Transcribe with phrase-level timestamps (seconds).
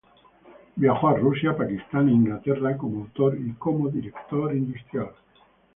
[0.77, 5.11] Viajó a Rusia, Pakistán e Inglaterra como autor y como director industrial.